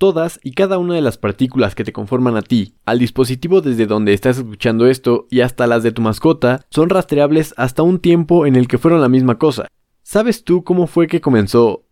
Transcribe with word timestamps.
Todas 0.00 0.40
y 0.42 0.52
cada 0.52 0.78
una 0.78 0.94
de 0.94 1.02
las 1.02 1.18
partículas 1.18 1.74
que 1.74 1.84
te 1.84 1.92
conforman 1.92 2.34
a 2.34 2.40
ti, 2.40 2.72
al 2.86 2.98
dispositivo 2.98 3.60
desde 3.60 3.84
donde 3.84 4.14
estás 4.14 4.38
escuchando 4.38 4.86
esto 4.86 5.26
y 5.28 5.42
hasta 5.42 5.66
las 5.66 5.82
de 5.82 5.92
tu 5.92 6.00
mascota, 6.00 6.64
son 6.70 6.88
rastreables 6.88 7.52
hasta 7.58 7.82
un 7.82 7.98
tiempo 7.98 8.46
en 8.46 8.56
el 8.56 8.66
que 8.66 8.78
fueron 8.78 9.02
la 9.02 9.10
misma 9.10 9.36
cosa. 9.38 9.66
¿Sabes 10.02 10.42
tú 10.42 10.64
cómo 10.64 10.86
fue 10.86 11.06
que 11.06 11.20
comenzó 11.20 11.84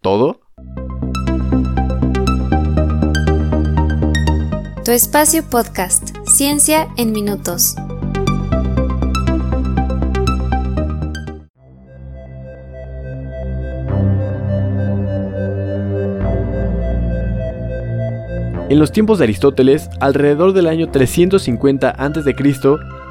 todo? 0.00 0.40
Tu 4.84 4.90
espacio 4.90 5.44
podcast, 5.48 6.16
Ciencia 6.26 6.88
en 6.96 7.12
Minutos. 7.12 7.76
En 18.68 18.80
los 18.80 18.90
tiempos 18.90 19.18
de 19.18 19.24
Aristóteles, 19.24 19.88
alrededor 20.00 20.52
del 20.52 20.66
año 20.66 20.88
350 20.88 21.88
a.C., 21.88 22.34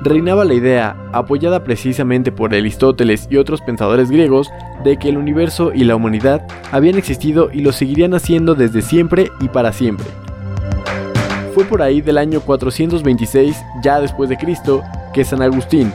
reinaba 0.01 0.43
la 0.43 0.53
idea, 0.53 0.97
apoyada 1.13 1.63
precisamente 1.63 2.33
por 2.33 2.53
Aristóteles 2.53 3.27
y 3.29 3.37
otros 3.37 3.61
pensadores 3.61 4.11
griegos, 4.11 4.49
de 4.83 4.97
que 4.97 5.07
el 5.07 5.17
universo 5.17 5.71
y 5.73 5.85
la 5.85 5.95
humanidad 5.95 6.45
habían 6.73 6.97
existido 6.97 7.49
y 7.53 7.61
lo 7.61 7.71
seguirían 7.71 8.13
haciendo 8.13 8.53
desde 8.53 8.81
siempre 8.81 9.31
y 9.39 9.47
para 9.47 9.71
siempre. 9.71 10.07
Fue 11.53 11.63
por 11.63 11.81
ahí 11.81 12.01
del 12.01 12.17
año 12.17 12.41
426, 12.41 13.55
ya 13.81 14.01
después 14.01 14.27
de 14.27 14.35
Cristo, 14.35 14.83
que 15.13 15.23
San 15.23 15.41
Agustín, 15.41 15.93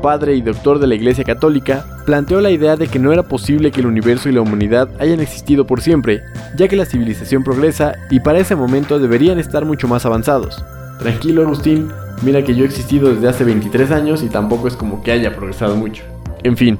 padre 0.00 0.36
y 0.36 0.40
doctor 0.40 0.78
de 0.78 0.86
la 0.86 0.94
Iglesia 0.94 1.24
Católica, 1.24 1.84
planteó 2.04 2.40
la 2.40 2.50
idea 2.50 2.76
de 2.76 2.88
que 2.88 2.98
no 2.98 3.12
era 3.12 3.22
posible 3.22 3.70
que 3.70 3.80
el 3.80 3.86
universo 3.86 4.28
y 4.28 4.32
la 4.32 4.40
humanidad 4.40 4.88
hayan 4.98 5.20
existido 5.20 5.66
por 5.66 5.80
siempre, 5.80 6.22
ya 6.56 6.68
que 6.68 6.76
la 6.76 6.84
civilización 6.84 7.44
progresa 7.44 7.94
y 8.10 8.20
para 8.20 8.38
ese 8.38 8.56
momento 8.56 8.98
deberían 8.98 9.38
estar 9.38 9.64
mucho 9.64 9.88
más 9.88 10.06
avanzados. 10.06 10.64
Tranquilo 10.98 11.42
Agustín, 11.42 11.90
mira 12.22 12.42
que 12.42 12.54
yo 12.54 12.64
he 12.64 12.66
existido 12.66 13.14
desde 13.14 13.28
hace 13.28 13.44
23 13.44 13.90
años 13.90 14.22
y 14.22 14.28
tampoco 14.28 14.68
es 14.68 14.76
como 14.76 15.02
que 15.02 15.12
haya 15.12 15.34
progresado 15.34 15.76
mucho. 15.76 16.02
En 16.42 16.56
fin, 16.56 16.78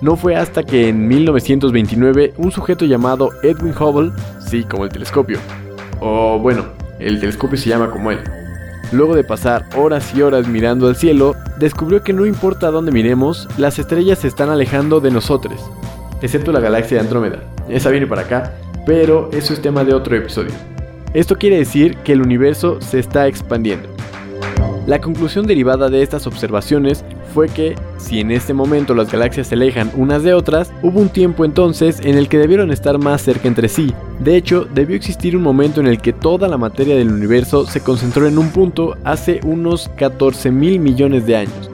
no 0.00 0.16
fue 0.16 0.36
hasta 0.36 0.62
que 0.62 0.88
en 0.88 1.08
1929 1.08 2.34
un 2.36 2.52
sujeto 2.52 2.84
llamado 2.84 3.30
Edwin 3.42 3.74
Hubble, 3.78 4.12
sí, 4.46 4.64
como 4.64 4.84
el 4.84 4.90
telescopio, 4.90 5.38
o 6.00 6.38
bueno, 6.38 6.66
el 6.98 7.20
telescopio 7.20 7.58
se 7.58 7.68
llama 7.68 7.90
como 7.90 8.10
él, 8.10 8.20
Luego 8.90 9.14
de 9.14 9.24
pasar 9.24 9.66
horas 9.76 10.14
y 10.14 10.22
horas 10.22 10.48
mirando 10.48 10.88
al 10.88 10.96
cielo, 10.96 11.34
descubrió 11.58 12.02
que 12.02 12.14
no 12.14 12.24
importa 12.24 12.70
dónde 12.70 12.90
miremos, 12.90 13.48
las 13.58 13.78
estrellas 13.78 14.20
se 14.20 14.28
están 14.28 14.48
alejando 14.48 15.00
de 15.00 15.10
nosotros, 15.10 15.70
excepto 16.22 16.52
la 16.52 16.60
galaxia 16.60 16.96
de 16.96 17.04
Andrómeda. 17.04 17.42
Esa 17.68 17.90
viene 17.90 18.06
para 18.06 18.22
acá, 18.22 18.54
pero 18.86 19.28
eso 19.32 19.52
es 19.52 19.60
tema 19.60 19.84
de 19.84 19.92
otro 19.92 20.16
episodio. 20.16 20.52
Esto 21.12 21.36
quiere 21.36 21.58
decir 21.58 21.98
que 21.98 22.12
el 22.12 22.22
universo 22.22 22.80
se 22.80 22.98
está 22.98 23.26
expandiendo. 23.26 23.97
La 24.88 25.02
conclusión 25.02 25.46
derivada 25.46 25.90
de 25.90 26.02
estas 26.02 26.26
observaciones 26.26 27.04
fue 27.34 27.50
que, 27.50 27.74
si 27.98 28.20
en 28.20 28.30
este 28.30 28.54
momento 28.54 28.94
las 28.94 29.12
galaxias 29.12 29.48
se 29.48 29.54
alejan 29.54 29.92
unas 29.94 30.22
de 30.22 30.32
otras, 30.32 30.72
hubo 30.82 30.98
un 30.98 31.10
tiempo 31.10 31.44
entonces 31.44 32.00
en 32.02 32.16
el 32.16 32.30
que 32.30 32.38
debieron 32.38 32.70
estar 32.70 32.96
más 32.96 33.20
cerca 33.20 33.48
entre 33.48 33.68
sí. 33.68 33.92
De 34.18 34.34
hecho, 34.34 34.66
debió 34.72 34.96
existir 34.96 35.36
un 35.36 35.42
momento 35.42 35.82
en 35.82 35.88
el 35.88 36.00
que 36.00 36.14
toda 36.14 36.48
la 36.48 36.56
materia 36.56 36.96
del 36.96 37.12
universo 37.12 37.66
se 37.66 37.82
concentró 37.82 38.26
en 38.26 38.38
un 38.38 38.48
punto 38.48 38.96
hace 39.04 39.40
unos 39.44 39.90
14 39.98 40.50
mil 40.52 40.80
millones 40.80 41.26
de 41.26 41.36
años. 41.36 41.70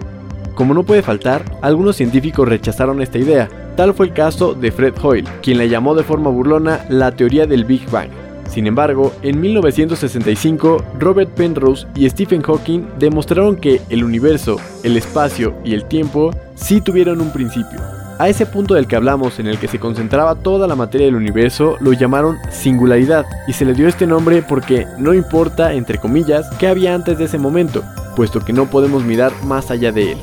Como 0.56 0.74
no 0.74 0.82
puede 0.82 1.02
faltar, 1.02 1.44
algunos 1.62 1.94
científicos 1.94 2.48
rechazaron 2.48 3.00
esta 3.00 3.18
idea. 3.18 3.48
Tal 3.76 3.94
fue 3.94 4.06
el 4.06 4.12
caso 4.12 4.54
de 4.54 4.72
Fred 4.72 4.94
Hoyle, 5.00 5.28
quien 5.40 5.58
la 5.58 5.66
llamó 5.66 5.94
de 5.94 6.02
forma 6.02 6.30
burlona 6.30 6.84
la 6.88 7.12
teoría 7.12 7.46
del 7.46 7.64
Big 7.64 7.88
Bang. 7.92 8.23
Sin 8.48 8.66
embargo, 8.66 9.12
en 9.22 9.40
1965, 9.40 10.84
Robert 10.98 11.30
Penrose 11.30 11.86
y 11.94 12.08
Stephen 12.08 12.42
Hawking 12.42 12.82
demostraron 12.98 13.56
que 13.56 13.80
el 13.90 14.04
universo, 14.04 14.56
el 14.82 14.96
espacio 14.96 15.54
y 15.64 15.74
el 15.74 15.86
tiempo 15.86 16.30
sí 16.54 16.80
tuvieron 16.80 17.20
un 17.20 17.32
principio. 17.32 17.80
A 18.18 18.28
ese 18.28 18.46
punto 18.46 18.74
del 18.74 18.86
que 18.86 18.94
hablamos 18.94 19.40
en 19.40 19.48
el 19.48 19.58
que 19.58 19.66
se 19.66 19.80
concentraba 19.80 20.36
toda 20.36 20.68
la 20.68 20.76
materia 20.76 21.06
del 21.06 21.16
universo 21.16 21.76
lo 21.80 21.92
llamaron 21.92 22.36
singularidad 22.50 23.24
y 23.48 23.54
se 23.54 23.64
le 23.64 23.74
dio 23.74 23.88
este 23.88 24.06
nombre 24.06 24.40
porque 24.42 24.86
no 24.98 25.14
importa, 25.14 25.72
entre 25.72 25.98
comillas, 25.98 26.48
qué 26.58 26.68
había 26.68 26.94
antes 26.94 27.18
de 27.18 27.24
ese 27.24 27.38
momento, 27.38 27.82
puesto 28.14 28.38
que 28.38 28.52
no 28.52 28.66
podemos 28.66 29.02
mirar 29.02 29.32
más 29.44 29.72
allá 29.72 29.90
de 29.90 30.12
él. 30.12 30.18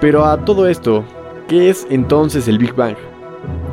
Pero 0.00 0.24
a 0.24 0.44
todo 0.44 0.66
esto, 0.66 1.04
¿qué 1.46 1.68
es 1.68 1.86
entonces 1.90 2.48
el 2.48 2.58
Big 2.58 2.74
Bang? 2.74 2.96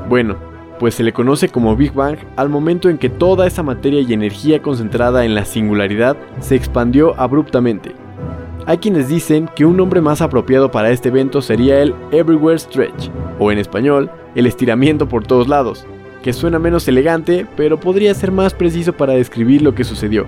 Bueno, 0.10 0.36
pues 0.78 0.96
se 0.96 1.04
le 1.04 1.14
conoce 1.14 1.48
como 1.48 1.76
Big 1.76 1.94
Bang 1.94 2.18
al 2.36 2.50
momento 2.50 2.90
en 2.90 2.98
que 2.98 3.10
toda 3.10 3.48
esa 3.48 3.64
materia 3.64 4.02
y 4.02 4.14
energía 4.14 4.62
concentrada 4.62 5.24
en 5.24 5.36
la 5.36 5.46
singularidad 5.46 6.18
se 6.42 6.56
expandió 6.56 7.18
abruptamente. 7.18 7.94
Hay 8.66 8.80
quienes 8.80 9.08
dicen 9.08 9.50
que 9.56 9.66
un 9.66 9.78
nombre 9.78 10.02
más 10.02 10.22
apropiado 10.22 10.70
para 10.70 10.92
este 10.92 11.08
evento 11.08 11.42
sería 11.42 11.82
el 11.82 11.96
Everywhere 12.12 12.60
Stretch, 12.60 13.10
o 13.40 13.50
en 13.50 13.60
español, 13.60 14.12
el 14.36 14.46
estiramiento 14.46 15.08
por 15.08 15.26
todos 15.26 15.48
lados, 15.48 15.88
que 16.22 16.34
suena 16.34 16.60
menos 16.60 16.86
elegante, 16.90 17.48
pero 17.56 17.80
podría 17.80 18.14
ser 18.14 18.34
más 18.34 18.54
preciso 18.54 18.92
para 18.92 19.14
describir 19.14 19.62
lo 19.62 19.74
que 19.74 19.86
sucedió. 19.86 20.26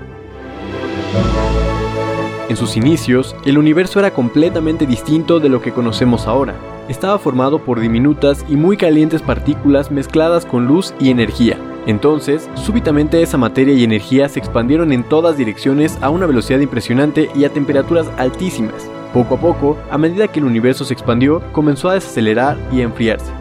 En 2.50 2.58
sus 2.58 2.76
inicios, 2.76 3.36
el 3.46 3.60
universo 3.60 4.00
era 4.00 4.12
completamente 4.12 4.88
distinto 4.88 5.40
de 5.40 5.50
lo 5.50 5.62
que 5.62 5.72
conocemos 5.72 6.26
ahora. 6.26 6.56
Estaba 6.88 7.20
formado 7.20 7.60
por 7.60 7.80
diminutas 7.80 8.44
y 8.50 8.56
muy 8.56 8.76
calientes 8.76 9.22
partículas 9.22 9.92
mezcladas 9.92 10.48
con 10.48 10.66
luz 10.66 10.96
y 11.00 11.12
energía. 11.12 11.60
Entonces, 11.86 12.50
súbitamente 12.56 13.22
esa 13.22 13.38
materia 13.38 13.76
y 13.76 13.84
energía 13.84 14.28
se 14.30 14.40
expandieron 14.40 14.92
en 14.92 15.04
todas 15.04 15.38
direcciones 15.38 16.00
a 16.02 16.10
una 16.10 16.26
velocidad 16.26 16.60
impresionante 16.60 17.30
y 17.36 17.44
a 17.46 17.54
temperaturas 17.54 18.08
altísimas. 18.18 18.90
Poco 19.14 19.36
a 19.36 19.40
poco, 19.40 19.78
a 19.92 20.00
medida 20.00 20.28
que 20.28 20.40
el 20.40 20.46
universo 20.46 20.86
se 20.86 20.94
expandió, 20.96 21.44
comenzó 21.52 21.88
a 21.90 21.94
desacelerar 21.94 22.58
y 22.72 22.82
a 22.82 22.86
enfriarse. 22.86 23.32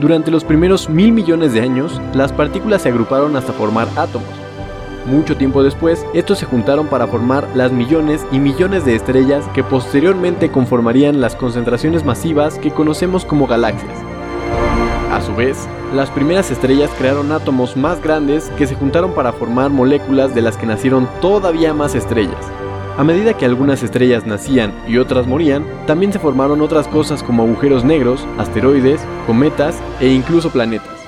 Durante 0.00 0.30
los 0.30 0.44
primeros 0.44 0.88
mil 0.88 1.10
millones 1.10 1.52
de 1.52 1.62
años, 1.62 2.00
las 2.14 2.32
partículas 2.32 2.82
se 2.82 2.90
agruparon 2.90 3.34
hasta 3.34 3.52
formar 3.52 3.88
átomos, 3.96 4.28
mucho 5.06 5.36
tiempo 5.36 5.62
después, 5.62 6.04
estos 6.14 6.38
se 6.38 6.46
juntaron 6.46 6.86
para 6.86 7.06
formar 7.06 7.48
las 7.54 7.72
millones 7.72 8.24
y 8.32 8.38
millones 8.38 8.84
de 8.84 8.94
estrellas 8.94 9.44
que 9.54 9.64
posteriormente 9.64 10.50
conformarían 10.50 11.20
las 11.20 11.36
concentraciones 11.36 12.04
masivas 12.04 12.58
que 12.58 12.70
conocemos 12.70 13.24
como 13.24 13.46
galaxias. 13.46 13.98
A 15.10 15.20
su 15.20 15.34
vez, 15.34 15.68
las 15.94 16.10
primeras 16.10 16.50
estrellas 16.50 16.90
crearon 16.96 17.32
átomos 17.32 17.76
más 17.76 18.02
grandes 18.02 18.50
que 18.56 18.66
se 18.66 18.74
juntaron 18.74 19.12
para 19.12 19.32
formar 19.32 19.70
moléculas 19.70 20.34
de 20.34 20.40
las 20.40 20.56
que 20.56 20.66
nacieron 20.66 21.06
todavía 21.20 21.74
más 21.74 21.94
estrellas. 21.94 22.46
A 22.96 23.04
medida 23.04 23.34
que 23.34 23.44
algunas 23.44 23.82
estrellas 23.82 24.26
nacían 24.26 24.72
y 24.86 24.98
otras 24.98 25.26
morían, 25.26 25.64
también 25.86 26.12
se 26.12 26.18
formaron 26.18 26.60
otras 26.60 26.88
cosas 26.88 27.22
como 27.22 27.42
agujeros 27.42 27.84
negros, 27.84 28.26
asteroides, 28.38 29.00
cometas 29.26 29.78
e 30.00 30.08
incluso 30.08 30.50
planetas. 30.50 31.01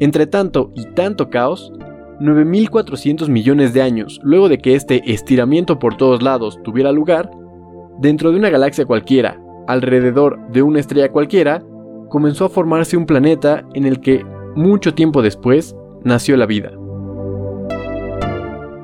Entre 0.00 0.26
tanto 0.26 0.72
y 0.74 0.84
tanto 0.94 1.30
caos, 1.30 1.72
9.400 2.20 3.28
millones 3.28 3.72
de 3.74 3.82
años 3.82 4.20
luego 4.22 4.48
de 4.48 4.58
que 4.58 4.74
este 4.74 5.02
estiramiento 5.12 5.78
por 5.78 5.96
todos 5.96 6.22
lados 6.22 6.60
tuviera 6.62 6.92
lugar, 6.92 7.30
dentro 7.98 8.30
de 8.30 8.38
una 8.38 8.50
galaxia 8.50 8.86
cualquiera, 8.86 9.40
alrededor 9.66 10.38
de 10.50 10.62
una 10.62 10.80
estrella 10.80 11.10
cualquiera, 11.10 11.62
comenzó 12.08 12.46
a 12.46 12.48
formarse 12.48 12.96
un 12.96 13.06
planeta 13.06 13.64
en 13.74 13.86
el 13.86 14.00
que, 14.00 14.24
mucho 14.54 14.94
tiempo 14.94 15.22
después, 15.22 15.74
nació 16.04 16.36
la 16.36 16.46
vida. 16.46 16.70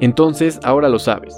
Entonces, 0.00 0.58
ahora 0.64 0.88
lo 0.88 0.98
sabes. 0.98 1.36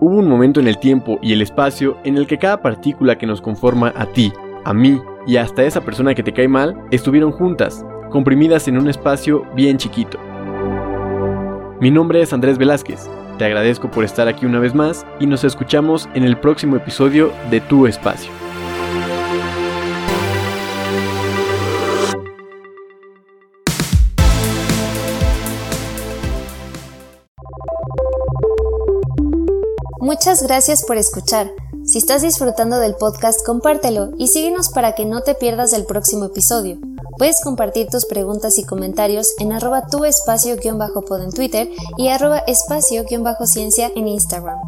Hubo 0.00 0.18
un 0.18 0.28
momento 0.28 0.60
en 0.60 0.68
el 0.68 0.78
tiempo 0.78 1.18
y 1.22 1.32
el 1.32 1.42
espacio 1.42 1.96
en 2.04 2.16
el 2.16 2.26
que 2.26 2.38
cada 2.38 2.62
partícula 2.62 3.18
que 3.18 3.26
nos 3.26 3.40
conforma 3.40 3.92
a 3.96 4.06
ti, 4.06 4.32
a 4.64 4.72
mí 4.72 5.00
y 5.26 5.36
hasta 5.36 5.64
esa 5.64 5.80
persona 5.80 6.14
que 6.14 6.22
te 6.22 6.32
cae 6.32 6.48
mal 6.48 6.76
estuvieron 6.90 7.32
juntas 7.32 7.84
comprimidas 8.14 8.68
en 8.68 8.78
un 8.78 8.88
espacio 8.88 9.44
bien 9.56 9.76
chiquito. 9.76 10.20
Mi 11.80 11.90
nombre 11.90 12.22
es 12.22 12.32
Andrés 12.32 12.58
Velázquez, 12.58 13.10
te 13.38 13.44
agradezco 13.44 13.90
por 13.90 14.04
estar 14.04 14.28
aquí 14.28 14.46
una 14.46 14.60
vez 14.60 14.72
más 14.72 15.04
y 15.18 15.26
nos 15.26 15.42
escuchamos 15.42 16.08
en 16.14 16.22
el 16.22 16.38
próximo 16.38 16.76
episodio 16.76 17.32
de 17.50 17.60
Tu 17.60 17.88
Espacio. 17.88 18.30
Muchas 29.98 30.46
gracias 30.46 30.84
por 30.86 30.98
escuchar. 30.98 31.50
Si 31.84 31.98
estás 31.98 32.22
disfrutando 32.22 32.78
del 32.78 32.94
podcast, 32.94 33.44
compártelo 33.44 34.12
y 34.18 34.28
síguenos 34.28 34.68
para 34.70 34.94
que 34.94 35.04
no 35.04 35.22
te 35.22 35.34
pierdas 35.34 35.72
el 35.72 35.84
próximo 35.84 36.26
episodio. 36.26 36.78
Puedes 37.16 37.40
compartir 37.42 37.88
tus 37.88 38.06
preguntas 38.06 38.58
y 38.58 38.64
comentarios 38.64 39.34
en 39.38 39.52
arroba 39.52 39.86
tu 39.86 40.04
espacio-pod 40.04 41.22
en 41.22 41.30
Twitter 41.30 41.68
y 41.96 42.08
arroba 42.08 42.38
espacio-ciencia 42.46 43.90
en 43.94 44.08
Instagram. 44.08 44.58